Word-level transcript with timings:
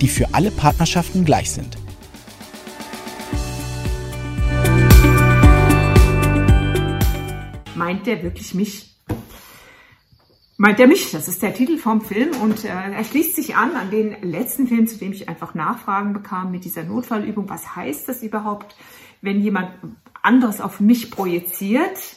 die 0.00 0.08
für 0.08 0.34
alle 0.34 0.50
Partnerschaften 0.50 1.24
gleich 1.24 1.50
sind. 1.50 1.76
Meint 7.74 8.06
der 8.06 8.22
wirklich 8.22 8.54
mich? 8.54 8.94
Meint 10.56 10.80
er 10.80 10.88
mich? 10.88 11.12
Das 11.12 11.28
ist 11.28 11.40
der 11.42 11.54
Titel 11.54 11.78
vom 11.78 12.00
Film 12.00 12.30
und 12.42 12.64
äh, 12.64 12.68
er 12.68 13.04
schließt 13.04 13.36
sich 13.36 13.54
an 13.54 13.76
an 13.76 13.92
den 13.92 14.16
letzten 14.22 14.66
Film, 14.66 14.88
zu 14.88 14.98
dem 14.98 15.12
ich 15.12 15.28
einfach 15.28 15.54
Nachfragen 15.54 16.12
bekam 16.12 16.50
mit 16.50 16.64
dieser 16.64 16.82
Notfallübung. 16.82 17.48
Was 17.48 17.76
heißt 17.76 18.08
das 18.08 18.22
überhaupt, 18.24 18.74
wenn 19.22 19.40
jemand 19.40 19.70
anderes 20.22 20.60
auf 20.60 20.80
mich 20.80 21.12
projiziert? 21.12 22.16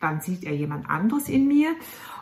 Dann 0.00 0.22
sieht 0.22 0.44
er 0.44 0.54
jemand 0.54 0.88
anderes 0.88 1.28
in 1.28 1.46
mir. 1.46 1.74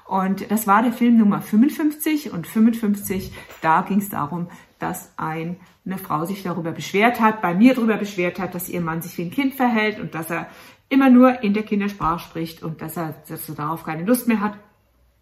Und 0.07 0.51
das 0.51 0.67
war 0.67 0.83
der 0.83 0.93
Film 0.93 1.17
Nummer 1.17 1.41
55 1.41 2.33
und 2.33 2.47
55, 2.47 3.33
da 3.61 3.83
ging 3.83 3.99
es 3.99 4.09
darum, 4.09 4.49
dass 4.83 5.13
ein, 5.17 5.61
eine 5.87 5.99
Frau 5.99 6.25
sich 6.25 6.43
darüber 6.43 6.73
beschwert 6.73 7.21
hat, 7.21 7.41
bei 7.41 7.55
mir 7.55 7.75
darüber 7.75 7.97
beschwert 7.97 8.39
hat, 8.39 8.55
dass 8.55 8.69
ihr 8.69 8.81
Mann 8.81 9.01
sich 9.01 9.17
wie 9.17 9.23
ein 9.23 9.31
Kind 9.31 9.55
verhält 9.55 10.01
und 10.01 10.15
dass 10.15 10.31
er 10.31 10.49
immer 10.89 11.09
nur 11.09 11.43
in 11.43 11.55
der 11.55 11.63
Kindersprache 11.63 12.19
spricht 12.19 12.63
und 12.63 12.83
dass 12.83 12.97
er, 12.97 13.15
dass 13.29 13.49
er 13.49 13.55
darauf 13.55 13.85
keine 13.85 14.05
Lust 14.05 14.29
mehr 14.29 14.41
hat. 14.41 14.59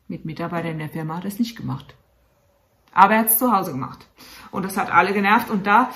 Mit 0.08 0.25
Mitarbeitern 0.25 0.72
in 0.72 0.78
der 0.78 0.88
Firma 0.88 1.16
hat 1.16 1.25
er 1.25 1.28
es 1.28 1.38
nicht 1.38 1.56
gemacht. 1.56 1.94
Aber 2.92 3.14
er 3.14 3.20
hat 3.20 3.28
es 3.28 3.38
zu 3.38 3.55
Hause 3.55 3.70
gemacht. 3.70 4.08
Und 4.50 4.64
das 4.64 4.77
hat 4.77 4.92
alle 4.92 5.12
genervt. 5.12 5.50
Und 5.50 5.66
da 5.66 5.91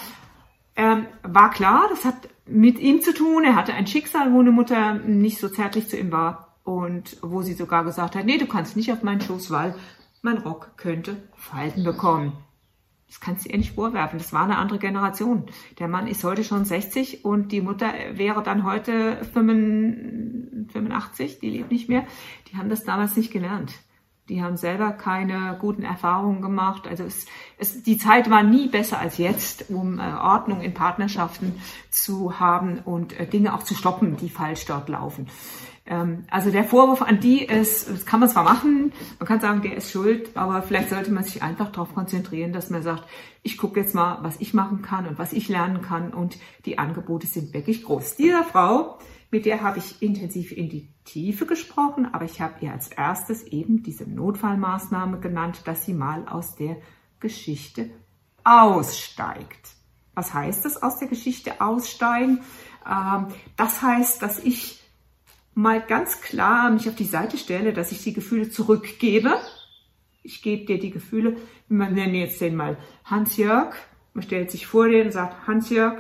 ähm, 0.76 1.06
war 1.22 1.50
klar, 1.50 1.86
das 1.90 2.04
hat 2.04 2.28
mit 2.46 2.78
ihm 2.78 3.02
zu 3.02 3.12
tun. 3.12 3.44
Er 3.44 3.56
hatte 3.56 3.74
ein 3.74 3.88
Schicksal, 3.88 4.32
wo 4.32 4.38
eine 4.38 4.52
Mutter 4.52 4.94
nicht 4.94 5.38
so 5.38 5.48
zärtlich 5.48 5.88
zu 5.88 5.96
ihm 5.96 6.12
war. 6.12 6.54
Und 6.62 7.16
wo 7.20 7.42
sie 7.42 7.54
sogar 7.54 7.84
gesagt 7.84 8.14
hat, 8.14 8.24
nee, 8.24 8.38
du 8.38 8.46
kannst 8.46 8.76
nicht 8.76 8.92
auf 8.92 9.02
meinen 9.02 9.20
Schoß, 9.20 9.50
weil 9.50 9.74
mein 10.22 10.38
Rock 10.38 10.76
könnte 10.76 11.16
Falten 11.34 11.82
bekommen. 11.82 12.32
Das 13.06 13.20
kannst 13.20 13.44
du 13.44 13.50
ihr 13.50 13.58
nicht 13.58 13.74
vorwerfen. 13.74 14.19
Das 14.19 14.33
war 14.33 14.44
eine 14.44 14.58
andere 14.58 14.78
Generation. 14.78 15.44
Der 15.78 15.88
Mann 15.88 16.06
ist 16.06 16.24
heute 16.24 16.44
schon 16.44 16.64
60 16.64 17.24
und 17.24 17.52
die 17.52 17.60
Mutter 17.60 17.92
wäre 18.12 18.42
dann 18.42 18.64
heute 18.64 19.22
85, 19.33 21.38
die 21.38 21.50
lebt 21.50 21.70
nicht 21.70 21.88
mehr. 21.88 22.06
Die 22.48 22.56
haben 22.56 22.69
das 22.69 22.84
damals 22.84 23.16
nicht 23.16 23.32
gelernt. 23.32 23.75
Die 24.28 24.42
haben 24.42 24.56
selber 24.56 24.92
keine 24.92 25.58
guten 25.61 25.83
Erfahrungen 25.83 26.41
gemacht. 26.41 26.86
Also 26.89 27.05
es, 27.05 27.27
es, 27.58 27.83
die 27.83 27.98
Zeit 27.98 28.31
war 28.31 28.42
nie 28.42 28.69
besser 28.69 28.98
als 28.98 29.19
jetzt, 29.19 29.70
um 29.70 29.98
äh, 29.98 30.03
Ordnung 30.03 30.62
in 30.62 30.72
Partnerschaften 30.72 31.61
zu 31.91 32.41
haben 32.41 32.78
und 32.78 33.19
äh, 33.20 33.27
Dinge 33.27 33.55
auch 33.55 33.64
zu 33.64 33.75
stoppen, 33.75 34.16
die 34.16 34.31
falsch 34.31 34.64
dort 34.64 34.89
laufen. 34.89 35.28
Ähm, 35.86 36.25
also 36.31 36.50
der 36.50 36.64
Vorwurf 36.64 37.03
an 37.03 37.20
die 37.20 37.44
ist, 37.44 37.91
das 37.91 38.06
kann 38.06 38.20
man 38.20 38.28
zwar 38.31 38.44
machen, 38.44 38.92
man 39.19 39.28
kann 39.28 39.41
sagen, 39.41 39.61
der 39.61 39.77
ist 39.77 39.91
schuld, 39.91 40.36
aber 40.36 40.62
vielleicht 40.62 40.88
sollte 40.88 41.12
man 41.12 41.25
sich 41.25 41.42
einfach 41.42 41.70
darauf 41.70 41.94
konzentrieren, 41.94 42.53
dass 42.53 42.70
man 42.70 42.83
sagt, 42.83 43.05
ich 43.42 43.59
gucke 43.59 43.81
jetzt 43.81 43.94
mal, 43.94 44.19
was 44.22 44.41
ich 44.41 44.55
machen 44.55 44.81
kann 44.81 45.06
und 45.06 45.19
was 45.19 45.34
ich 45.34 45.48
lernen 45.48 45.83
kann 45.83 46.14
und 46.14 46.38
die 46.64 46.78
Angebote 46.78 47.27
sind 47.27 47.53
wirklich 47.53 47.84
groß. 47.84 48.16
Dieser 48.16 48.44
Frau, 48.44 48.98
mit 49.34 49.47
der 49.47 49.62
habe 49.62 49.81
ich 49.81 50.00
intensiv 50.00 50.53
in 50.53 50.69
die 50.69 50.89
Tiefe 51.05 51.45
gesprochen, 51.45 52.06
aber 52.15 52.25
ich 52.25 52.41
habe 52.41 52.55
ihr 52.65 52.71
als 52.71 52.87
erstes 52.87 53.43
eben 53.43 53.83
diese 53.83 54.09
Notfallmaßnahme 54.09 55.19
genannt, 55.19 55.62
dass 55.65 55.84
sie 55.84 55.93
mal 55.93 56.28
aus 56.28 56.55
der 56.55 56.77
Geschichte 57.19 57.91
aussteigt. 58.45 59.71
Was 60.15 60.33
heißt 60.33 60.65
das 60.65 60.81
aus 60.81 61.00
der 61.00 61.09
Geschichte 61.09 61.61
aussteigen? 61.61 62.43
Ähm, 62.89 63.27
das 63.56 63.83
heißt, 63.83 64.22
dass 64.22 64.39
ich 64.39 64.81
mal 65.53 65.83
ganz 65.83 66.21
klar 66.21 66.71
mich 66.71 66.89
auf 66.89 66.95
die 66.95 67.03
Seite 67.03 67.37
stelle, 67.37 67.72
dass 67.72 67.91
ich 67.91 68.05
die 68.05 68.12
Gefühle 68.12 68.51
zurückgebe. 68.51 69.34
Ich 70.22 70.43
gebe 70.43 70.65
dir 70.65 70.78
die 70.78 70.93
Gefühle, 70.93 71.39
man 71.66 71.95
nennt 71.95 72.15
jetzt 72.15 72.41
den 72.41 72.55
mal 72.55 72.78
Hans-Jörg. 73.05 73.75
Man 74.12 74.22
stellt 74.22 74.53
sich 74.53 74.69
vor 74.69 74.87
den 74.87 75.06
und 75.06 75.12
sagt, 75.12 75.49
Hans-Jörg, 75.49 75.99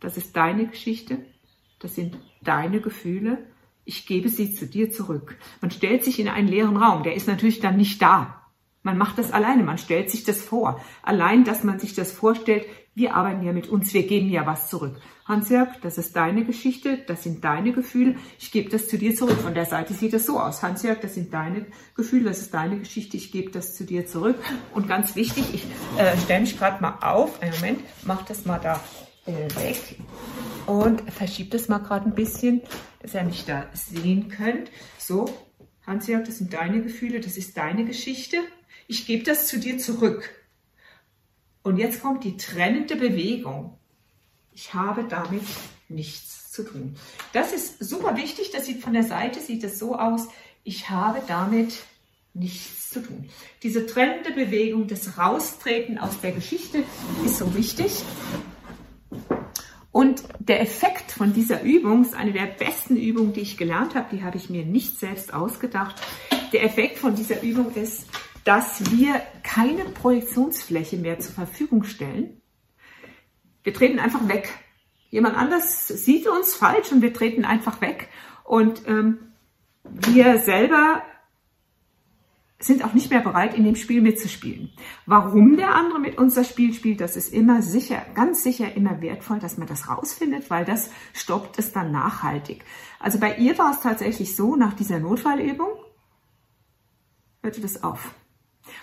das 0.00 0.16
ist 0.16 0.34
deine 0.34 0.66
Geschichte, 0.66 1.24
das 1.84 1.94
sind 1.94 2.16
deine 2.42 2.80
Gefühle, 2.80 3.46
ich 3.84 4.06
gebe 4.06 4.30
sie 4.30 4.54
zu 4.54 4.66
dir 4.66 4.90
zurück. 4.90 5.36
Man 5.60 5.70
stellt 5.70 6.02
sich 6.02 6.18
in 6.18 6.28
einen 6.28 6.48
leeren 6.48 6.78
Raum, 6.78 7.02
der 7.02 7.14
ist 7.14 7.28
natürlich 7.28 7.60
dann 7.60 7.76
nicht 7.76 8.00
da. 8.00 8.40
Man 8.82 8.96
macht 8.96 9.18
das 9.18 9.32
alleine, 9.32 9.62
man 9.62 9.76
stellt 9.76 10.10
sich 10.10 10.24
das 10.24 10.42
vor. 10.42 10.80
Allein, 11.02 11.44
dass 11.44 11.62
man 11.62 11.78
sich 11.78 11.94
das 11.94 12.10
vorstellt, 12.10 12.64
wir 12.94 13.14
arbeiten 13.14 13.44
ja 13.44 13.52
mit 13.52 13.68
uns, 13.68 13.92
wir 13.92 14.06
geben 14.06 14.30
ja 14.30 14.46
was 14.46 14.70
zurück. 14.70 14.98
Hans-Jörg, 15.26 15.80
das 15.82 15.98
ist 15.98 16.16
deine 16.16 16.46
Geschichte, 16.46 16.98
das 17.06 17.22
sind 17.22 17.44
deine 17.44 17.72
Gefühle, 17.72 18.16
ich 18.38 18.50
gebe 18.50 18.70
das 18.70 18.88
zu 18.88 18.96
dir 18.96 19.14
zurück. 19.14 19.38
Von 19.40 19.54
der 19.54 19.66
Seite 19.66 19.92
sieht 19.92 20.14
es 20.14 20.24
so 20.24 20.40
aus. 20.40 20.62
Hans-Jörg, 20.62 21.00
das 21.00 21.14
sind 21.14 21.34
deine 21.34 21.66
Gefühle, 21.94 22.24
das 22.24 22.40
ist 22.40 22.54
deine 22.54 22.78
Geschichte, 22.78 23.18
ich 23.18 23.30
gebe 23.30 23.50
das 23.50 23.74
zu 23.74 23.84
dir 23.84 24.06
zurück. 24.06 24.36
Und 24.72 24.88
ganz 24.88 25.16
wichtig, 25.16 25.52
ich 25.52 25.66
äh, 25.98 26.16
stelle 26.18 26.40
mich 26.40 26.58
gerade 26.58 26.80
mal 26.80 26.98
auf, 27.02 27.42
einen 27.42 27.54
Moment, 27.56 27.80
mach 28.04 28.22
das 28.22 28.46
mal 28.46 28.58
da 28.58 28.80
äh, 29.26 29.54
weg 29.56 29.98
und 30.66 31.02
verschiebe 31.10 31.50
das 31.50 31.68
mal 31.68 31.78
gerade 31.78 32.06
ein 32.06 32.14
bisschen, 32.14 32.62
dass 33.00 33.14
ihr 33.14 33.22
mich 33.24 33.44
da 33.44 33.66
sehen 33.72 34.28
könnt. 34.28 34.70
So, 34.98 35.26
Hans-Jörg, 35.86 36.24
das 36.24 36.38
sind 36.38 36.52
deine 36.52 36.82
Gefühle, 36.82 37.20
das 37.20 37.36
ist 37.36 37.56
deine 37.56 37.84
Geschichte, 37.84 38.38
ich 38.86 39.06
gebe 39.06 39.24
das 39.24 39.46
zu 39.46 39.58
dir 39.58 39.78
zurück. 39.78 40.30
Und 41.62 41.78
jetzt 41.78 42.02
kommt 42.02 42.24
die 42.24 42.36
trennende 42.36 42.96
Bewegung. 42.96 43.78
Ich 44.52 44.74
habe 44.74 45.04
damit 45.04 45.42
nichts 45.88 46.50
zu 46.52 46.62
tun. 46.62 46.96
Das 47.32 47.52
ist 47.52 47.82
super 47.82 48.16
wichtig. 48.16 48.50
Das 48.52 48.66
sieht 48.66 48.82
von 48.82 48.92
der 48.92 49.02
Seite 49.02 49.40
sieht 49.40 49.64
es 49.64 49.78
so 49.78 49.96
aus. 49.96 50.28
Ich 50.62 50.90
habe 50.90 51.22
damit 51.26 51.74
nichts 52.34 52.90
zu 52.90 53.00
tun. 53.00 53.28
Diese 53.62 53.86
trennende 53.86 54.32
Bewegung, 54.32 54.86
das 54.86 55.16
Raustreten 55.16 55.98
aus 55.98 56.20
der 56.20 56.32
Geschichte 56.32 56.84
ist 57.24 57.38
so 57.38 57.54
wichtig. 57.54 58.02
Und 59.94 60.24
der 60.40 60.60
Effekt 60.60 61.12
von 61.12 61.32
dieser 61.32 61.62
Übung 61.62 62.02
ist 62.02 62.16
eine 62.16 62.32
der 62.32 62.46
besten 62.46 62.96
Übungen, 62.96 63.32
die 63.32 63.42
ich 63.42 63.56
gelernt 63.56 63.94
habe. 63.94 64.08
Die 64.10 64.24
habe 64.24 64.36
ich 64.36 64.50
mir 64.50 64.64
nicht 64.64 64.98
selbst 64.98 65.32
ausgedacht. 65.32 66.02
Der 66.52 66.64
Effekt 66.64 66.98
von 66.98 67.14
dieser 67.14 67.44
Übung 67.44 67.72
ist, 67.76 68.08
dass 68.42 68.90
wir 68.90 69.22
keine 69.44 69.84
Projektionsfläche 69.84 70.96
mehr 70.96 71.20
zur 71.20 71.34
Verfügung 71.34 71.84
stellen. 71.84 72.42
Wir 73.62 73.72
treten 73.72 74.00
einfach 74.00 74.26
weg. 74.26 74.52
Jemand 75.10 75.36
anders 75.36 75.86
sieht 75.86 76.26
uns 76.26 76.56
falsch 76.56 76.90
und 76.90 77.00
wir 77.00 77.14
treten 77.14 77.44
einfach 77.44 77.80
weg. 77.80 78.08
Und 78.42 78.88
ähm, 78.88 79.32
wir 79.84 80.38
selber 80.38 81.04
sind 82.64 82.84
auch 82.84 82.94
nicht 82.94 83.10
mehr 83.10 83.20
bereit, 83.20 83.54
in 83.54 83.64
dem 83.64 83.76
Spiel 83.76 84.00
mitzuspielen. 84.00 84.72
Warum 85.06 85.56
der 85.56 85.74
andere 85.74 85.98
mit 85.98 86.18
uns 86.18 86.34
das 86.34 86.48
Spiel 86.48 86.72
spielt, 86.72 87.00
das 87.00 87.16
ist 87.16 87.32
immer 87.32 87.62
sicher, 87.62 88.02
ganz 88.14 88.42
sicher 88.42 88.74
immer 88.74 89.00
wertvoll, 89.02 89.38
dass 89.38 89.58
man 89.58 89.68
das 89.68 89.88
rausfindet, 89.88 90.50
weil 90.50 90.64
das 90.64 90.90
stoppt 91.12 91.58
es 91.58 91.72
dann 91.72 91.92
nachhaltig. 91.92 92.64
Also 92.98 93.18
bei 93.18 93.36
ihr 93.36 93.58
war 93.58 93.72
es 93.72 93.80
tatsächlich 93.80 94.34
so, 94.34 94.56
nach 94.56 94.72
dieser 94.74 94.98
Notfallübung 94.98 95.68
hörte 97.42 97.60
das 97.60 97.84
auf. 97.84 98.14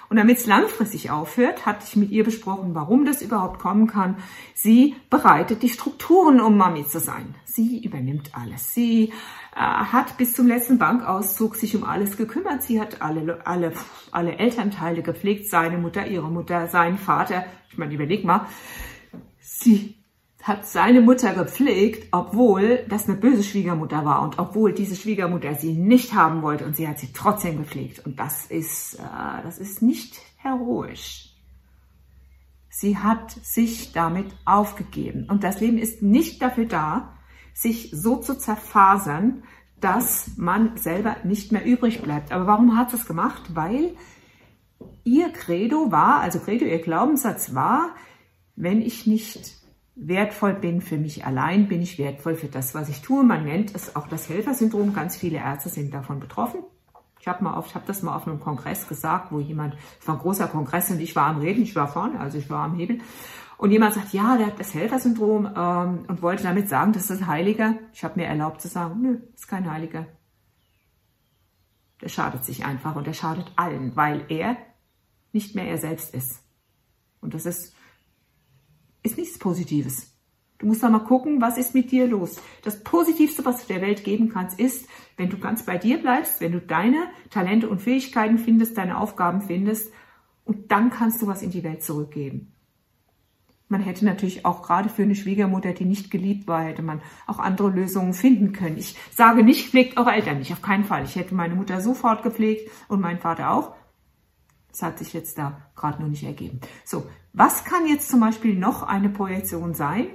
Und 0.10 0.18
damit 0.18 0.38
es 0.38 0.46
langfristig 0.46 1.10
aufhört, 1.10 1.66
hatte 1.66 1.86
ich 1.88 1.96
mit 1.96 2.12
ihr 2.12 2.24
besprochen, 2.24 2.76
warum 2.76 3.06
das 3.06 3.22
überhaupt 3.22 3.60
kommen 3.60 3.88
kann. 3.88 4.18
Sie 4.54 4.96
bereitet 5.10 5.64
die 5.64 5.70
Strukturen, 5.70 6.42
um 6.42 6.58
Mami 6.58 6.88
zu 6.88 7.00
sein. 7.00 7.36
Sie 7.46 7.84
übernimmt 7.84 8.32
alles. 8.34 8.74
Sie 8.74 9.14
äh, 9.56 9.60
hat 9.60 10.18
bis 10.18 10.34
zum 10.34 10.48
letzten 10.48 10.78
Bankauszug 10.78 11.56
sich 11.56 11.76
um 11.76 11.84
alles 11.84 12.18
gekümmert. 12.18 12.64
Sie 12.64 12.80
hat 12.80 13.02
alle, 13.02 13.46
alle, 13.46 13.74
alle 14.12 14.38
Elternteile 14.38 15.02
gepflegt, 15.02 15.50
seine 15.50 15.78
Mutter, 15.78 16.08
ihre 16.08 16.30
Mutter, 16.30 16.68
seinen 16.68 16.98
Vater. 16.98 17.46
Ich 17.70 17.78
meine, 17.78 17.94
überleg 17.94 18.24
mal. 18.24 18.48
Sie 19.40 20.01
hat 20.44 20.66
seine 20.66 21.02
Mutter 21.02 21.34
gepflegt, 21.34 22.08
obwohl 22.12 22.86
das 22.90 23.08
eine 23.08 23.18
böse 23.18 23.44
Schwiegermutter 23.44 24.06
war 24.06 24.22
und 24.24 24.40
obwohl 24.40 24.74
diese 24.74 24.96
Schwiegermutter 24.96 25.56
sie 25.56 25.74
nicht 25.74 26.14
haben 26.14 26.42
wollte 26.42 26.66
und 26.66 26.76
sie 26.76 26.88
hat 26.88 27.00
sie 27.00 27.14
trotzdem 27.14 27.58
gepflegt. 27.58 28.06
Und 28.06 28.20
das 28.20 28.46
ist, 28.48 28.96
äh, 28.96 29.44
das 29.44 29.60
ist 29.60 29.82
nicht 29.82 30.20
heroisch. 30.38 31.36
Sie 32.70 32.98
hat 32.98 33.32
sich 33.32 33.92
damit 33.92 34.28
aufgegeben. 34.46 35.28
Und 35.30 35.44
das 35.44 35.60
Leben 35.60 35.78
ist 35.78 36.02
nicht 36.02 36.42
dafür 36.42 36.66
da, 36.66 37.14
sich 37.54 37.92
so 37.94 38.16
zu 38.18 38.38
zerfasern, 38.38 39.44
dass 39.80 40.32
man 40.38 40.78
selber 40.78 41.18
nicht 41.24 41.52
mehr 41.52 41.66
übrig 41.66 42.02
bleibt. 42.02 42.32
Aber 42.32 42.48
warum 42.48 42.78
hat 42.78 42.92
sie 42.92 42.98
es 42.98 43.06
gemacht? 43.06 43.42
Weil 43.54 43.96
ihr 45.04 45.30
Credo 45.30 45.92
war, 45.92 46.22
also 46.22 46.40
Credo, 46.40 46.66
ihr 46.66 46.80
Glaubenssatz 46.80 47.54
war, 47.54 47.96
wenn 48.56 48.82
ich 48.82 49.06
nicht 49.06 49.61
wertvoll 49.96 50.54
bin 50.54 50.82
für 50.82 50.98
mich 50.98 51.26
allein, 51.26 51.68
bin 51.68 51.82
ich 51.82 51.98
wertvoll 51.98 52.36
für 52.36 52.48
das, 52.48 52.74
was 52.74 52.90
ich 52.90 53.02
tue. 53.02 53.24
Man 53.24 53.44
nennt 53.44 53.76
es 53.76 53.96
auch 53.96 54.08
das 54.08 54.30
Helfersyndrom. 54.30 54.94
Ganz 54.94 55.16
viele 55.16 55.38
Ärzte 55.38 55.70
sind 55.70 55.94
davon 55.94 56.20
betroffen. 56.20 56.62
Ich 57.20 57.28
habe 57.28 57.44
mal 57.44 57.64
das 57.86 58.02
mal 58.02 58.16
auf 58.16 58.28
einem 58.28 58.40
Kongress 58.40 58.88
gesagt, 58.88 59.32
wo 59.32 59.40
jemand, 59.40 59.76
es 60.00 60.08
war 60.08 60.16
ein 60.16 60.22
großer 60.22 60.48
Kongress 60.48 60.90
und 60.90 61.00
ich 61.00 61.16
war 61.16 61.28
am 61.28 61.38
Reden, 61.38 61.62
ich 61.62 61.76
war 61.76 61.88
vorne, 61.88 62.20
also 62.20 62.40
ich 62.40 62.50
war 62.50 62.64
am 62.66 62.76
Hebel. 62.76 63.00
Und 63.58 63.70
jemand 63.70 63.94
sagt, 63.94 64.12
ja, 64.12 64.38
der 64.38 64.48
hat 64.48 64.60
das 64.60 64.74
Helfersyndrom 64.74 65.46
ähm, 65.56 66.06
und 66.08 66.24
wollte 66.24 66.42
damit 66.42 66.68
sagen, 66.68 66.94
das 66.94 67.12
ist 67.12 67.22
ein 67.22 67.28
Heiliger. 67.28 67.76
Ich 67.94 68.04
habe 68.04 68.20
mir 68.20 68.26
erlaubt 68.26 68.60
zu 68.60 68.68
sagen, 68.68 69.02
nö, 69.04 69.20
ist 69.36 69.48
kein 69.48 69.70
Heiliger. 69.70 70.08
Der 72.02 72.10
schadet 72.10 72.44
sich 72.44 72.66
einfach 72.66 72.96
und 72.96 73.06
der 73.06 73.14
schadet 73.14 73.52
allen, 73.56 73.96
weil 73.96 74.26
er 74.30 74.58
nicht 75.32 75.54
mehr 75.54 75.68
er 75.68 75.78
selbst 75.78 76.16
ist. 76.16 76.42
Und 77.22 77.36
das 77.36 77.46
ist, 77.46 77.76
ist 79.04 79.18
nichts 79.18 79.40
Positives. 79.40 80.12
Du 80.62 80.68
musst 80.68 80.84
da 80.84 80.90
mal 80.90 81.00
gucken, 81.00 81.42
was 81.42 81.58
ist 81.58 81.74
mit 81.74 81.90
dir 81.90 82.08
los. 82.08 82.40
Das 82.64 82.84
Positivste, 82.84 83.44
was 83.46 83.62
du 83.66 83.74
der 83.74 83.82
Welt 83.82 84.04
geben 84.04 84.30
kannst, 84.30 84.60
ist, 84.60 84.88
wenn 85.18 85.30
du 85.30 85.40
ganz 85.40 85.66
bei 85.66 85.80
dir 85.80 85.98
bleibst, 85.98 86.40
wenn 86.40 86.52
du 86.52 86.62
deine 86.62 87.08
Talente 87.32 87.68
und 87.68 87.82
Fähigkeiten 87.82 88.38
findest, 88.38 88.78
deine 88.78 89.00
Aufgaben 89.00 89.42
findest 89.42 89.92
und 90.46 90.72
dann 90.72 90.92
kannst 90.92 91.20
du 91.22 91.28
was 91.28 91.42
in 91.42 91.50
die 91.50 91.64
Welt 91.64 91.84
zurückgeben. 91.84 92.54
Man 93.70 93.82
hätte 93.82 94.06
natürlich 94.06 94.46
auch 94.46 94.62
gerade 94.62 94.90
für 94.90 95.02
eine 95.02 95.16
Schwiegermutter, 95.16 95.74
die 95.74 95.86
nicht 95.86 96.12
geliebt 96.12 96.46
war, 96.48 96.62
hätte 96.62 96.82
man 96.82 97.02
auch 97.26 97.40
andere 97.40 97.70
Lösungen 97.70 98.14
finden 98.14 98.52
können. 98.52 98.78
Ich 98.78 98.98
sage 99.16 99.44
nicht, 99.44 99.70
pflegt 99.70 99.98
eure 99.98 100.12
Eltern 100.12 100.40
nicht, 100.40 100.52
auf 100.52 100.62
keinen 100.62 100.84
Fall. 100.84 101.06
Ich 101.06 101.16
hätte 101.16 101.34
meine 101.34 101.56
Mutter 101.56 101.80
sofort 101.80 102.22
gepflegt 102.22 102.70
und 102.90 103.00
meinen 103.00 103.20
Vater 103.20 103.52
auch. 103.52 103.74
Das 104.72 104.82
hat 104.82 105.00
sich 105.00 105.14
jetzt 105.14 105.38
da 105.38 105.62
gerade 105.76 106.00
nur 106.00 106.10
nicht 106.10 106.24
ergeben. 106.24 106.62
So, 106.86 107.06
was 107.34 107.64
kann 107.66 107.88
jetzt 107.88 108.10
zum 108.10 108.20
Beispiel 108.20 108.56
noch 108.56 108.84
eine 108.84 109.10
Projektion 109.10 109.74
sein? 109.74 110.08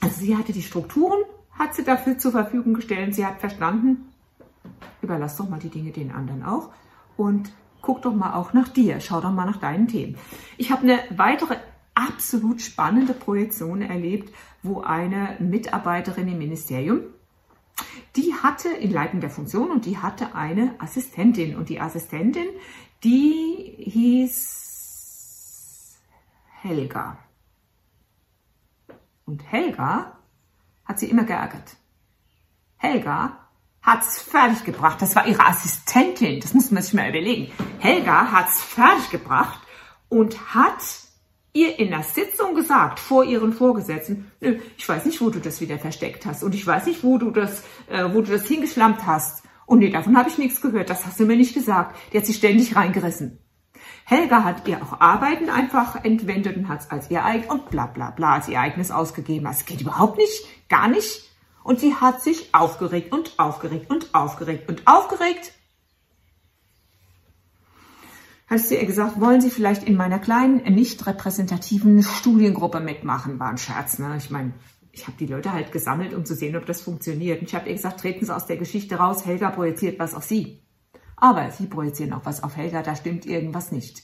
Also 0.00 0.20
sie 0.20 0.36
hatte 0.36 0.52
die 0.52 0.62
Strukturen, 0.62 1.22
hat 1.52 1.74
sie 1.74 1.84
dafür 1.84 2.18
zur 2.18 2.32
Verfügung 2.32 2.74
gestellt. 2.74 3.14
Sie 3.14 3.24
hat 3.24 3.40
verstanden, 3.40 4.08
überlass 5.02 5.36
doch 5.36 5.48
mal 5.48 5.60
die 5.60 5.68
Dinge 5.68 5.92
den 5.92 6.10
anderen 6.10 6.42
auch 6.44 6.70
und 7.16 7.52
guck 7.82 8.02
doch 8.02 8.14
mal 8.14 8.34
auch 8.34 8.52
nach 8.52 8.68
dir. 8.68 9.00
Schau 9.00 9.20
doch 9.20 9.32
mal 9.32 9.46
nach 9.46 9.58
deinen 9.58 9.88
Themen. 9.88 10.16
Ich 10.56 10.70
habe 10.70 10.82
eine 10.82 10.98
weitere 11.10 11.56
absolut 11.94 12.62
spannende 12.62 13.12
Projektion 13.12 13.82
erlebt, 13.82 14.32
wo 14.62 14.80
eine 14.80 15.36
Mitarbeiterin 15.38 16.28
im 16.28 16.38
Ministerium 16.38 17.02
die 18.16 18.34
hatte 18.34 18.68
in 18.68 18.90
leitender 18.90 19.30
Funktion 19.30 19.70
und 19.70 19.86
die 19.86 19.98
hatte 19.98 20.34
eine 20.34 20.74
Assistentin. 20.78 21.56
Und 21.56 21.68
die 21.68 21.80
Assistentin, 21.80 22.46
die 23.02 23.74
hieß 23.78 24.50
Helga. 26.62 27.18
Und 29.24 29.42
Helga 29.50 30.18
hat 30.84 30.98
sie 30.98 31.08
immer 31.10 31.24
geärgert. 31.24 31.76
Helga 32.76 33.38
hat 33.82 34.02
es 34.02 34.20
fertiggebracht. 34.20 35.00
Das 35.00 35.16
war 35.16 35.26
ihre 35.26 35.46
Assistentin. 35.46 36.40
Das 36.40 36.52
muss 36.52 36.70
man 36.70 36.82
sich 36.82 36.94
mal 36.94 37.08
überlegen. 37.08 37.52
Helga 37.78 38.32
hat 38.32 38.48
es 38.48 38.60
fertiggebracht 38.60 39.60
und 40.08 40.54
hat 40.54 40.82
ihr 41.52 41.78
in 41.78 41.90
der 41.90 42.02
Sitzung 42.02 42.54
gesagt, 42.54 43.00
vor 43.00 43.24
ihren 43.24 43.52
Vorgesetzten, 43.52 44.30
ich 44.76 44.88
weiß 44.88 45.04
nicht, 45.06 45.20
wo 45.20 45.30
du 45.30 45.40
das 45.40 45.60
wieder 45.60 45.78
versteckt 45.78 46.26
hast 46.26 46.42
und 46.44 46.54
ich 46.54 46.66
weiß 46.66 46.86
nicht, 46.86 47.02
wo 47.02 47.18
du 47.18 47.30
das, 47.30 47.62
äh, 47.88 48.04
wo 48.12 48.20
du 48.20 48.30
das 48.32 48.46
hingeschlampt 48.46 49.06
hast. 49.06 49.42
Und 49.70 49.78
nee, 49.78 49.90
davon 49.90 50.18
habe 50.18 50.28
ich 50.28 50.36
nichts 50.36 50.60
gehört, 50.60 50.90
das 50.90 51.06
hast 51.06 51.20
du 51.20 51.26
mir 51.26 51.36
nicht 51.36 51.54
gesagt. 51.54 51.94
Die 52.12 52.18
hat 52.18 52.26
sich 52.26 52.34
ständig 52.34 52.74
reingerissen. 52.74 53.38
Helga 54.04 54.42
hat 54.42 54.66
ihr 54.66 54.82
auch 54.82 55.00
Arbeiten 55.00 55.48
einfach 55.48 56.04
entwendet 56.04 56.56
und 56.56 56.68
hat 56.68 56.80
es 56.80 56.90
als 56.90 57.08
ihr 57.08 57.24
eigen 57.24 57.48
und 57.48 57.70
bla 57.70 57.86
bla 57.86 58.10
bla 58.10 58.34
als 58.34 58.48
ihr 58.48 58.58
eigenes 58.58 58.90
ausgegeben. 58.90 59.44
Das 59.44 59.66
geht 59.66 59.80
überhaupt 59.80 60.16
nicht, 60.16 60.44
gar 60.68 60.88
nicht. 60.88 61.30
Und 61.62 61.78
sie 61.78 61.94
hat 61.94 62.20
sich 62.20 62.52
aufgeregt 62.52 63.12
und 63.12 63.38
aufgeregt 63.38 63.88
und 63.90 64.12
aufgeregt 64.12 64.68
und 64.68 64.88
aufgeregt. 64.88 65.52
Hat 68.48 68.58
sie 68.58 68.74
ihr 68.74 68.86
gesagt, 68.86 69.20
wollen 69.20 69.40
Sie 69.40 69.50
vielleicht 69.50 69.84
in 69.84 69.94
meiner 69.94 70.18
kleinen, 70.18 70.64
nicht 70.74 71.06
repräsentativen 71.06 72.02
Studiengruppe 72.02 72.80
mitmachen? 72.80 73.38
War 73.38 73.50
ein 73.50 73.58
Scherz, 73.58 74.00
ne? 74.00 74.16
Ich 74.18 74.30
meine, 74.30 74.52
ich 74.92 75.06
habe 75.06 75.16
die 75.18 75.26
Leute 75.26 75.52
halt 75.52 75.72
gesammelt, 75.72 76.14
um 76.14 76.24
zu 76.24 76.34
sehen, 76.34 76.56
ob 76.56 76.66
das 76.66 76.82
funktioniert. 76.82 77.40
Und 77.40 77.48
ich 77.48 77.54
habe 77.54 77.68
ihr 77.68 77.74
gesagt, 77.74 78.00
treten 78.00 78.24
Sie 78.24 78.34
aus 78.34 78.46
der 78.46 78.56
Geschichte 78.56 78.96
raus, 78.96 79.24
Helga 79.24 79.50
projiziert 79.50 79.98
was 79.98 80.14
auf 80.14 80.24
Sie. 80.24 80.62
Aber 81.16 81.50
Sie 81.50 81.66
projizieren 81.66 82.12
auch 82.12 82.24
was 82.24 82.42
auf 82.42 82.56
Helga, 82.56 82.82
da 82.82 82.96
stimmt 82.96 83.26
irgendwas 83.26 83.72
nicht. 83.72 84.02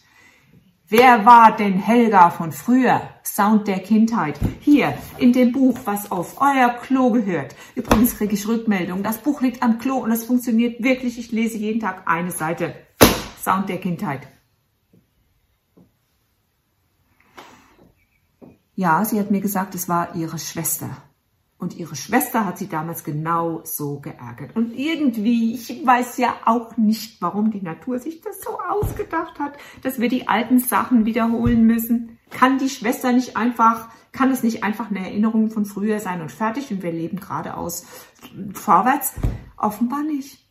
Wer 0.88 1.26
war 1.26 1.56
denn 1.56 1.72
Helga 1.72 2.30
von 2.30 2.52
früher? 2.52 3.02
Sound 3.24 3.66
der 3.66 3.80
Kindheit. 3.80 4.38
Hier, 4.60 4.96
in 5.18 5.32
dem 5.32 5.50
Buch, 5.50 5.76
was 5.84 6.12
auf 6.12 6.40
euer 6.40 6.68
Klo 6.80 7.10
gehört. 7.10 7.56
Übrigens 7.74 8.16
kriege 8.16 8.34
ich 8.34 8.46
Rückmeldung. 8.46 9.02
Das 9.02 9.18
Buch 9.18 9.40
liegt 9.40 9.64
am 9.64 9.80
Klo 9.80 9.96
und 9.96 10.12
es 10.12 10.24
funktioniert 10.24 10.80
wirklich. 10.80 11.18
Ich 11.18 11.32
lese 11.32 11.58
jeden 11.58 11.80
Tag 11.80 12.02
eine 12.06 12.30
Seite. 12.30 12.72
Sound 13.42 13.68
der 13.68 13.78
Kindheit. 13.78 14.28
Ja, 18.76 19.06
sie 19.06 19.18
hat 19.18 19.30
mir 19.30 19.40
gesagt, 19.40 19.74
es 19.74 19.88
war 19.88 20.14
ihre 20.14 20.38
Schwester. 20.38 20.90
Und 21.58 21.74
ihre 21.76 21.96
Schwester 21.96 22.44
hat 22.44 22.58
sie 22.58 22.68
damals 22.68 23.02
genau 23.02 23.62
so 23.64 24.00
geärgert. 24.00 24.54
Und 24.54 24.72
irgendwie, 24.76 25.54
ich 25.54 25.84
weiß 25.84 26.18
ja 26.18 26.34
auch 26.44 26.76
nicht, 26.76 27.22
warum 27.22 27.50
die 27.50 27.62
Natur 27.62 27.98
sich 27.98 28.20
das 28.20 28.42
so 28.42 28.58
ausgedacht 28.60 29.38
hat, 29.40 29.54
dass 29.82 29.98
wir 29.98 30.10
die 30.10 30.28
alten 30.28 30.58
Sachen 30.58 31.06
wiederholen 31.06 31.64
müssen. 31.64 32.18
Kann 32.28 32.58
die 32.58 32.68
Schwester 32.68 33.12
nicht 33.12 33.38
einfach, 33.38 33.88
kann 34.12 34.30
es 34.30 34.42
nicht 34.42 34.62
einfach 34.62 34.90
eine 34.90 35.00
Erinnerung 35.00 35.50
von 35.50 35.64
früher 35.64 35.98
sein 35.98 36.20
und 36.20 36.30
fertig 36.30 36.70
und 36.70 36.82
wir 36.82 36.92
leben 36.92 37.18
geradeaus 37.18 37.86
vorwärts? 38.52 39.14
Offenbar 39.56 40.02
nicht. 40.02 40.46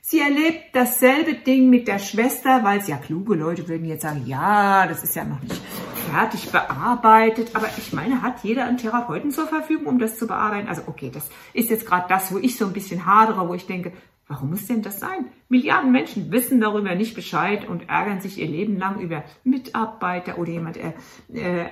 Sie 0.00 0.20
erlebt 0.20 0.60
dasselbe 0.74 1.34
Ding 1.34 1.68
mit 1.68 1.88
der 1.88 1.98
Schwester, 1.98 2.62
weil 2.62 2.78
es 2.78 2.86
ja 2.86 2.98
kluge 2.98 3.34
Leute 3.34 3.66
würden 3.66 3.86
jetzt 3.86 4.02
sagen, 4.02 4.22
ja, 4.26 4.86
das 4.86 5.02
ist 5.02 5.16
ja 5.16 5.24
noch 5.24 5.42
nicht 5.42 5.60
fertig 6.08 6.50
bearbeitet. 6.50 7.50
Aber 7.54 7.68
ich 7.76 7.92
meine, 7.92 8.22
hat 8.22 8.42
jeder 8.42 8.64
einen 8.64 8.78
Therapeuten 8.78 9.30
zur 9.30 9.46
Verfügung, 9.46 9.86
um 9.86 9.98
das 9.98 10.18
zu 10.18 10.26
bearbeiten? 10.26 10.68
Also 10.68 10.82
okay, 10.86 11.10
das 11.12 11.28
ist 11.52 11.70
jetzt 11.70 11.86
gerade 11.86 12.06
das, 12.08 12.32
wo 12.32 12.38
ich 12.38 12.56
so 12.56 12.66
ein 12.66 12.72
bisschen 12.72 13.06
hadere, 13.06 13.48
wo 13.48 13.54
ich 13.54 13.66
denke, 13.66 13.92
warum 14.28 14.50
muss 14.50 14.66
denn 14.66 14.82
das 14.82 15.00
sein? 15.00 15.26
Milliarden 15.48 15.90
Menschen 15.90 16.30
wissen 16.30 16.60
darüber 16.60 16.94
nicht 16.94 17.14
Bescheid 17.14 17.66
und 17.66 17.88
ärgern 17.88 18.20
sich 18.20 18.38
ihr 18.38 18.46
Leben 18.46 18.78
lang 18.78 19.00
über 19.00 19.24
Mitarbeiter 19.42 20.38
oder 20.38 20.50
jemand 20.50 20.76
äh, 20.76 20.92
äh, 21.32 21.66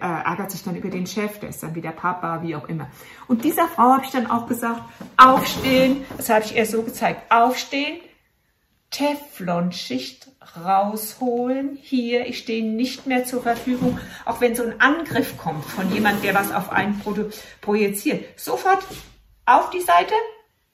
ärgert 0.00 0.52
sich 0.52 0.62
dann 0.62 0.76
über 0.76 0.88
den 0.88 1.06
Chef, 1.06 1.40
der 1.40 1.48
ist 1.48 1.62
dann 1.62 1.74
wieder 1.74 1.90
Papa, 1.90 2.42
wie 2.42 2.54
auch 2.54 2.68
immer. 2.68 2.88
Und 3.26 3.42
dieser 3.44 3.66
Frau 3.66 3.94
habe 3.94 4.04
ich 4.04 4.12
dann 4.12 4.28
auch 4.28 4.46
gesagt, 4.46 4.82
aufstehen, 5.16 6.04
das 6.16 6.30
habe 6.30 6.44
ich 6.44 6.56
ihr 6.56 6.66
so 6.66 6.82
gezeigt, 6.82 7.30
aufstehen, 7.30 7.98
Teflonschicht 8.90 10.28
rausholen. 10.56 11.78
Hier, 11.80 12.26
ich 12.26 12.38
stehe 12.38 12.64
nicht 12.64 13.06
mehr 13.06 13.24
zur 13.24 13.42
Verfügung, 13.42 13.98
auch 14.24 14.40
wenn 14.40 14.54
so 14.54 14.62
ein 14.62 14.80
Angriff 14.80 15.36
kommt 15.36 15.64
von 15.64 15.92
jemand, 15.92 16.22
der 16.22 16.34
was 16.34 16.52
auf 16.52 16.70
einen 16.70 17.00
projiziert. 17.60 18.38
Sofort 18.38 18.82
auf 19.44 19.70
die 19.70 19.80
Seite, 19.80 20.14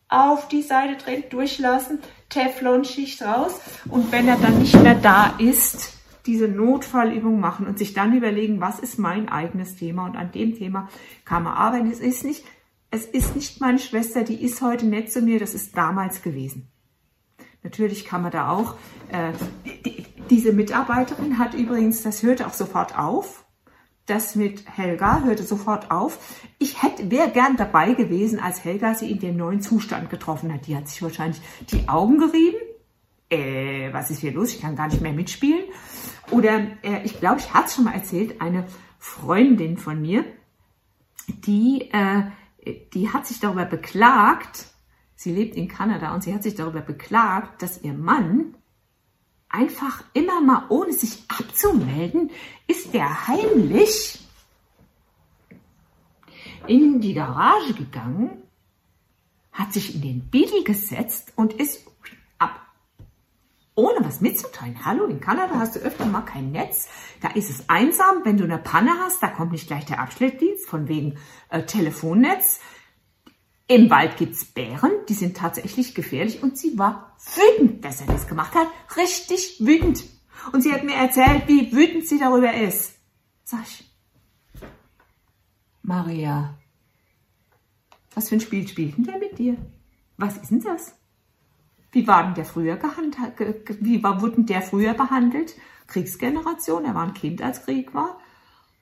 auf 0.09 0.49
die 0.49 0.63
Seite 0.63 1.03
drehen, 1.03 1.25
durchlassen, 1.31 1.99
Teflonschicht 2.29 3.23
raus 3.23 3.61
und 3.89 4.13
wenn 4.13 4.29
er 4.29 4.37
dann 4.37 4.59
nicht 4.59 4.81
mehr 4.83 4.95
da 4.95 5.35
ist, 5.39 5.95
diese 6.27 6.49
Notfallübung 6.49 7.41
machen 7.41 7.67
und 7.67 7.79
sich 7.79 7.95
dann 7.95 8.17
überlegen, 8.17 8.61
was 8.61 8.79
ist 8.79 8.99
mein 8.99 9.29
eigenes 9.29 9.77
Thema 9.77 10.07
und 10.07 10.17
an 10.17 10.33
dem 10.33 10.55
Thema 10.55 10.89
kann 11.25 11.43
man 11.43 11.55
arbeiten. 11.55 11.91
Es 11.91 12.01
ist 12.01 12.25
nicht, 12.25 12.45
es 12.91 13.07
ist 13.07 13.35
nicht 13.35 13.61
meine 13.61 13.79
Schwester, 13.79 14.23
die 14.23 14.43
ist 14.43 14.63
heute 14.63 14.87
nett 14.87 15.13
zu 15.13 15.21
mir, 15.21 15.39
das 15.39 15.55
ist 15.55 15.77
damals 15.77 16.23
gewesen. 16.23 16.69
Natürlich 17.63 18.05
kann 18.05 18.23
man 18.23 18.33
da 18.33 18.51
auch, 18.51 18.75
äh, 19.09 19.33
die, 19.85 20.05
diese 20.31 20.53
Mitarbeiterin 20.53 21.39
hat 21.39 21.55
übrigens, 21.55 22.03
das 22.03 22.23
hörte 22.23 22.47
auch 22.47 22.55
sofort 22.55 22.99
auf. 22.99 23.45
Das 24.07 24.35
mit 24.35 24.65
Helga 24.77 25.23
hörte 25.23 25.45
sofort 25.45 25.91
auf. 25.93 26.19
Ich 26.59 26.83
hätte, 26.83 27.11
wäre 27.11 27.31
gern 27.31 27.57
dabei 27.57 27.95
gewesen, 27.95 28.41
als 28.41 28.65
Helga 28.65 28.95
sie 28.95 29.11
in 29.11 29.21
den 29.21 29.37
neuen 29.37 29.61
Zustand 29.61 30.11
getroffen 30.11 30.53
hat. 30.53 30.67
Die 30.67 30.77
hat 30.77 30.89
sich 30.89 31.03
wahrscheinlich 31.03 31.41
die 31.71 31.89
Augen 31.89 32.19
gerieben. 32.19 32.59
Äh, 33.31 33.93
was 33.93 34.11
ist 34.11 34.21
hier 34.21 34.33
los? 34.33 34.53
Ich 34.55 34.61
kann 34.61 34.75
gar 34.75 34.89
nicht 34.89 35.01
mehr 35.01 35.13
mitspielen. 35.13 35.65
Oder 36.33 36.67
äh, 36.83 37.03
ich 37.05 37.21
glaube, 37.21 37.39
ich 37.39 37.55
hatte 37.55 37.67
es 37.67 37.75
schon 37.77 37.85
mal 37.85 37.95
erzählt, 37.95 38.41
eine 38.41 38.67
Freundin 38.99 39.79
von 39.79 40.01
mir, 40.01 40.25
die, 41.29 41.91
äh, 41.93 42.25
die 42.93 43.11
hat 43.11 43.27
sich 43.27 43.39
darüber 43.39 43.65
beklagt, 43.65 44.67
Sie 45.23 45.33
lebt 45.33 45.55
in 45.55 45.69
Kanada 45.69 46.13
und 46.13 46.25
sie 46.25 46.35
hat 46.35 46.43
sich 46.43 46.57
darüber 46.57 46.81
beklagt, 46.81 47.63
dass 47.63 47.81
ihr 47.83 47.93
Mann 47.93 48.57
einfach 49.49 50.03
immer 50.15 50.41
mal 50.41 50.67
ohne 50.69 50.93
sich 50.93 51.23
abzumelden, 51.29 52.33
ist 52.67 52.93
er 52.93 53.29
heimlich 53.29 54.19
in 56.67 57.01
die 57.01 57.15
Garage 57.15 57.73
gegangen, 57.75 58.43
hat 59.53 59.73
sich 59.73 59.95
in 59.95 60.01
den 60.01 60.29
Beetle 60.29 60.65
gesetzt 60.65 61.35
und 61.37 61.53
ist 61.53 61.87
ab. 62.41 62.61
ohne 63.77 64.05
was 64.05 64.21
mitzuteilen. 64.21 64.85
Hallo, 64.85 65.05
in 65.05 65.21
Kanada 65.21 65.55
hast 65.55 65.77
du 65.77 65.81
öfter 65.81 66.05
mal 66.05 66.23
kein 66.23 66.51
Netz. 66.51 66.89
Da 67.21 67.29
ist 67.29 67.49
es 67.49 67.69
einsam. 67.69 68.25
Wenn 68.25 68.39
du 68.39 68.45
eine 68.45 68.59
Panne 68.59 68.91
hast, 68.99 69.23
da 69.23 69.29
kommt 69.29 69.53
nicht 69.53 69.69
gleich 69.69 69.85
der 69.85 70.01
Abschleppdienst 70.01 70.67
von 70.67 70.89
wegen 70.89 71.17
äh, 71.49 71.63
Telefonnetz. 71.63 72.59
Im 73.69 73.89
Wald 73.91 74.17
gibt's 74.17 74.45
Bären, 74.45 74.93
die 75.09 75.15
sind 75.15 75.37
tatsächlich 75.37 75.95
gefährlich 75.95 76.43
und 76.43 76.59
sie 76.59 76.79
war 76.79 77.17
wütend, 77.35 77.85
dass 77.85 78.01
er 78.01 78.07
das 78.09 78.27
gemacht 78.27 78.55
hat. 78.55 78.69
Richtig 78.97 79.59
wütend. 79.61 80.05
Und 80.53 80.63
sie 80.63 80.73
hat 80.73 80.85
mir 80.85 80.95
erzählt, 80.95 81.47
wie 81.47 81.73
wütend 81.73 82.07
sie 82.07 82.19
darüber 82.19 82.53
ist. 82.53 82.95
Sag 83.45 83.63
ich, 83.63 83.85
Maria, 85.83 86.59
was 88.15 88.29
für 88.29 88.37
ein 88.37 88.41
Spiel 88.41 88.67
spielt 88.67 88.97
denn 88.97 89.05
der 89.05 89.19
mit 89.19 89.39
dir? 89.39 89.57
Was 90.17 90.37
ist 90.37 90.51
denn 90.51 90.61
das? 90.61 90.95
Wie 91.93 92.07
war 92.07 92.25
denn 92.25 92.35
der 92.35 92.45
früher 92.45 92.77
gehandelt? 92.77 93.17
Wie 93.81 94.03
war, 94.03 94.21
wurde 94.21 94.37
denn 94.37 94.47
der 94.47 94.63
früher 94.63 94.95
behandelt? 94.95 95.55
Kriegsgeneration, 95.87 96.85
er 96.85 96.95
war 96.95 97.05
ein 97.05 97.15
Kind, 97.15 97.43
als 97.43 97.65
Krieg 97.65 97.93
war. 97.95 98.19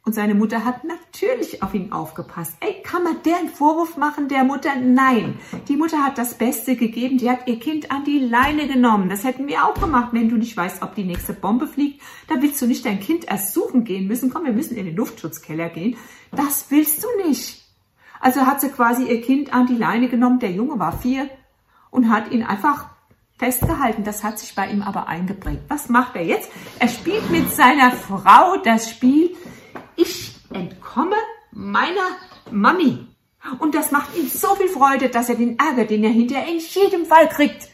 Und 0.02 0.14
seine 0.14 0.34
Mutter 0.34 0.64
hat 0.64 0.82
natürlich 0.84 1.62
auf 1.62 1.74
ihn 1.74 1.92
aufgepasst. 1.92 2.56
Ey, 2.60 2.82
kann 2.82 3.04
man 3.04 3.22
der 3.22 3.36
einen 3.36 3.50
Vorwurf 3.50 3.98
machen, 3.98 4.28
der 4.28 4.44
Mutter? 4.44 4.74
Nein. 4.76 5.38
Die 5.68 5.76
Mutter 5.76 6.02
hat 6.02 6.16
das 6.16 6.34
Beste 6.34 6.74
gegeben. 6.74 7.18
Die 7.18 7.30
hat 7.30 7.46
ihr 7.46 7.58
Kind 7.58 7.90
an 7.90 8.04
die 8.04 8.18
Leine 8.18 8.66
genommen. 8.66 9.10
Das 9.10 9.24
hätten 9.24 9.46
wir 9.46 9.66
auch 9.66 9.74
gemacht. 9.74 10.08
Wenn 10.12 10.30
du 10.30 10.36
nicht 10.36 10.56
weißt, 10.56 10.82
ob 10.82 10.94
die 10.94 11.04
nächste 11.04 11.34
Bombe 11.34 11.66
fliegt, 11.66 12.00
dann 12.28 12.40
willst 12.40 12.62
du 12.62 12.66
nicht 12.66 12.86
dein 12.86 12.98
Kind 12.98 13.30
erst 13.30 13.52
suchen 13.52 13.84
gehen 13.84 14.08
müssen. 14.08 14.30
Komm, 14.30 14.46
wir 14.46 14.52
müssen 14.52 14.76
in 14.76 14.86
den 14.86 14.96
Luftschutzkeller 14.96 15.68
gehen. 15.68 15.96
Das 16.32 16.70
willst 16.70 17.04
du 17.04 17.28
nicht. 17.28 17.62
Also 18.20 18.46
hat 18.46 18.62
sie 18.62 18.70
quasi 18.70 19.04
ihr 19.04 19.20
Kind 19.20 19.52
an 19.52 19.66
die 19.66 19.76
Leine 19.76 20.08
genommen. 20.08 20.38
Der 20.38 20.50
Junge 20.50 20.78
war 20.78 20.98
vier 20.98 21.28
und 21.90 22.08
hat 22.08 22.32
ihn 22.32 22.42
einfach 22.42 22.86
festgehalten. 23.38 24.04
Das 24.04 24.24
hat 24.24 24.38
sich 24.38 24.54
bei 24.54 24.70
ihm 24.70 24.80
aber 24.80 25.08
eingeprägt. 25.08 25.62
Was 25.68 25.90
macht 25.90 26.16
er 26.16 26.24
jetzt? 26.24 26.50
Er 26.78 26.88
spielt 26.88 27.30
mit 27.30 27.52
seiner 27.52 27.90
Frau 27.90 28.56
das 28.64 28.90
Spiel 28.90 29.36
ich 30.00 30.34
entkomme 30.52 31.16
meiner 31.52 32.16
Mami. 32.50 33.06
Und 33.58 33.74
das 33.74 33.90
macht 33.90 34.16
ihm 34.16 34.28
so 34.28 34.54
viel 34.54 34.68
Freude, 34.68 35.08
dass 35.08 35.28
er 35.28 35.34
den 35.36 35.58
Ärger, 35.58 35.84
den 35.84 36.04
er 36.04 36.10
hinterher 36.10 36.48
in 36.48 36.58
jedem 36.58 37.06
Fall 37.06 37.28
kriegt, 37.28 37.68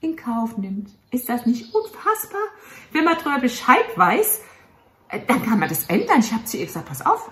in 0.00 0.16
Kauf 0.16 0.56
nimmt. 0.58 0.90
Ist 1.10 1.28
das 1.28 1.46
nicht 1.46 1.74
unfassbar? 1.74 2.40
Wenn 2.92 3.04
man 3.04 3.16
darüber 3.16 3.40
Bescheid 3.40 3.86
weiß, 3.96 4.42
äh, 5.08 5.20
dann 5.26 5.42
kann 5.42 5.58
man 5.58 5.68
das 5.68 5.86
ändern. 5.86 6.20
Ich 6.20 6.32
habe 6.32 6.44
zu 6.44 6.58
ihr 6.58 6.66
gesagt, 6.66 6.86
pass 6.86 7.04
auf, 7.04 7.30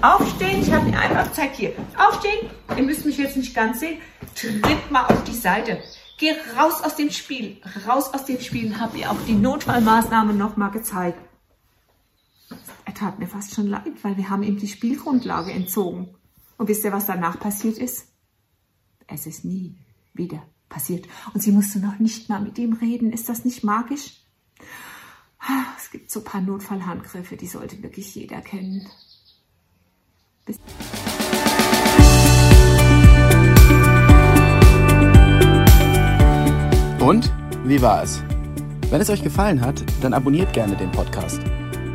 aufstehen. 0.00 0.62
Ich 0.62 0.72
habe 0.72 0.86
mir 0.86 0.98
einfach 0.98 1.24
gezeigt, 1.24 1.56
hier, 1.56 1.74
aufstehen. 1.98 2.50
Ihr 2.74 2.82
müsst 2.82 3.04
mich 3.04 3.18
jetzt 3.18 3.36
nicht 3.36 3.54
ganz 3.54 3.80
sehen. 3.80 3.98
Tritt 4.34 4.90
mal 4.90 5.04
auf 5.04 5.22
die 5.24 5.34
Seite. 5.34 5.82
Geh 6.18 6.32
raus 6.58 6.82
aus 6.82 6.96
dem 6.96 7.10
Spiel. 7.10 7.60
Raus 7.86 8.12
aus 8.14 8.24
dem 8.24 8.40
Spiel. 8.40 8.78
Habe 8.80 8.98
ihr 8.98 9.10
auch 9.10 9.20
die 9.26 9.34
Notfallmaßnahmen 9.34 10.38
nochmal 10.38 10.70
gezeigt 10.70 11.18
er 12.84 12.94
tat 12.94 13.18
mir 13.18 13.26
fast 13.26 13.54
schon 13.54 13.66
leid, 13.66 14.02
weil 14.02 14.16
wir 14.16 14.30
haben 14.30 14.42
ihm 14.42 14.58
die 14.58 14.68
Spielgrundlage 14.68 15.52
entzogen. 15.52 16.14
Und 16.56 16.68
wisst 16.68 16.84
ihr, 16.84 16.92
was 16.92 17.06
danach 17.06 17.40
passiert 17.40 17.78
ist? 17.78 18.08
Es 19.06 19.26
ist 19.26 19.44
nie 19.44 19.76
wieder 20.12 20.42
passiert. 20.68 21.06
Und 21.32 21.42
sie 21.42 21.52
musste 21.52 21.78
noch 21.78 21.98
nicht 21.98 22.28
mal 22.28 22.40
mit 22.40 22.58
ihm 22.58 22.74
reden. 22.74 23.12
Ist 23.12 23.28
das 23.28 23.44
nicht 23.44 23.64
magisch? 23.64 24.20
Es 25.76 25.90
gibt 25.90 26.10
so 26.10 26.20
ein 26.20 26.24
paar 26.24 26.40
Notfallhandgriffe, 26.40 27.36
die 27.36 27.46
sollte 27.46 27.82
wirklich 27.82 28.14
jeder 28.14 28.40
kennen. 28.40 28.88
Bis 30.46 30.58
Und 37.00 37.30
wie 37.64 37.82
war 37.82 38.02
es? 38.02 38.22
Wenn 38.88 39.00
es 39.00 39.10
euch 39.10 39.22
gefallen 39.22 39.60
hat, 39.60 39.84
dann 40.00 40.14
abonniert 40.14 40.54
gerne 40.54 40.76
den 40.76 40.90
Podcast. 40.90 41.42